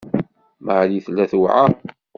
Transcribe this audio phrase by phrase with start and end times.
[0.65, 1.69] Marie tella tewɛeṛ.